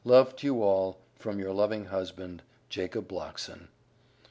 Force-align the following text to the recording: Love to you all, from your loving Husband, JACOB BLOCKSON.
Love 0.03 0.35
to 0.35 0.47
you 0.47 0.63
all, 0.63 0.97
from 1.19 1.37
your 1.37 1.53
loving 1.53 1.85
Husband, 1.85 2.41
JACOB 2.71 3.07
BLOCKSON. 3.07 3.67